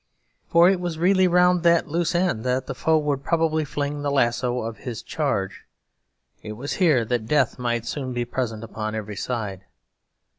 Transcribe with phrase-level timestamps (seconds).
[0.47, 4.09] For it was really round that loose end that the foe would probably fling the
[4.09, 5.65] lasso of his charge;
[6.41, 9.61] it was here that death might soon be present upon every side.